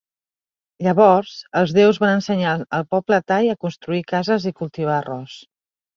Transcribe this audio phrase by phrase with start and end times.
[0.85, 5.37] Llavors, els déus van ensenyar el poble tai a construir cases i cultivar arròs.